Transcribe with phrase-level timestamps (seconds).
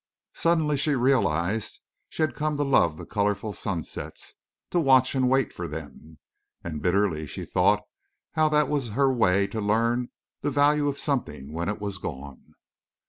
[0.33, 4.33] Suddenly she realized she had come to love the colorful sunsets,
[4.71, 6.17] to watch and wait for them.
[6.63, 7.83] And bitterly she thought
[8.31, 10.09] how that was her way to learn
[10.41, 12.55] the value of something when it was gone.